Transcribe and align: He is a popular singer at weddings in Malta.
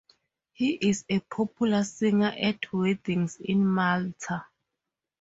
He 0.53 0.69
is 0.71 1.05
a 1.09 1.19
popular 1.19 1.83
singer 1.83 2.33
at 2.35 2.73
weddings 2.73 3.37
in 3.39 3.63
Malta. 3.63 4.47